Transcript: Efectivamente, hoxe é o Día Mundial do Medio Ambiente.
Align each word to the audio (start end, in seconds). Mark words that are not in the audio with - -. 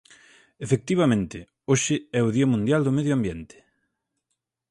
Efectivamente, 0.65 1.37
hoxe 1.69 1.95
é 2.19 2.21
o 2.27 2.33
Día 2.35 2.51
Mundial 2.53 2.81
do 2.83 2.95
Medio 2.97 3.13
Ambiente. 3.17 3.57